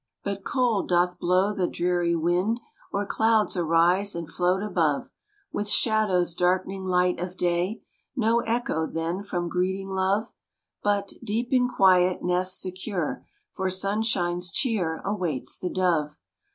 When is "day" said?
7.37-7.83